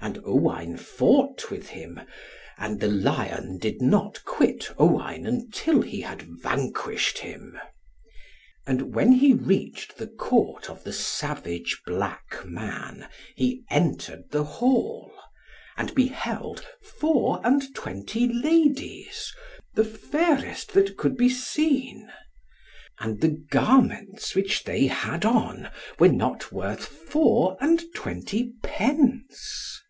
And 0.00 0.18
Owain 0.26 0.76
fought 0.76 1.50
with 1.50 1.68
him, 1.68 1.98
and 2.58 2.78
the 2.78 2.88
lion 2.88 3.56
did 3.56 3.80
not 3.80 4.22
quit 4.26 4.68
Owain, 4.78 5.24
until 5.24 5.80
he 5.80 6.02
had 6.02 6.20
vanquished 6.20 7.20
him. 7.20 7.58
And 8.66 8.94
when 8.94 9.12
he 9.12 9.32
reached 9.32 9.96
the 9.96 10.08
Court 10.08 10.68
of 10.68 10.84
the 10.84 10.92
savage 10.92 11.80
black 11.86 12.44
man, 12.44 13.08
he 13.34 13.64
entered 13.70 14.24
the 14.30 14.44
hall: 14.44 15.10
and 15.74 15.94
beheld 15.94 16.66
four 16.82 17.40
and 17.42 17.74
twenty 17.74 18.28
ladies, 18.28 19.32
the 19.74 19.84
fairest 19.86 20.74
that 20.74 20.98
could 20.98 21.16
be 21.16 21.30
seen. 21.30 22.12
And 23.00 23.22
the 23.22 23.42
garments 23.50 24.34
which 24.34 24.64
they 24.64 24.86
had 24.88 25.24
on, 25.24 25.70
were 25.98 26.08
not 26.12 26.52
worth 26.52 26.84
four 26.86 27.56
and 27.58 27.82
twenty 27.94 28.52
pence. 28.62 29.80